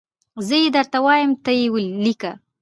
[0.47, 1.67] زه یي درته وایم ته یي
[2.03, 2.31] لیکه